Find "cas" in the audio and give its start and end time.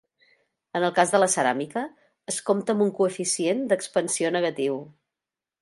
0.99-1.13